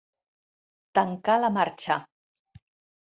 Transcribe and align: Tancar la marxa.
Tancar 0.99 1.37
la 1.43 1.53
marxa. 1.61 1.99